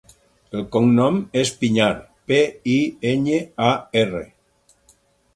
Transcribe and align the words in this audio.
El 0.59 0.63
cognom 0.75 1.17
és 1.41 1.51
Piñar: 1.59 1.89
pe, 2.31 2.39
i, 2.75 2.77
enya, 3.11 3.43
a, 3.67 3.69
erra. 4.01 4.23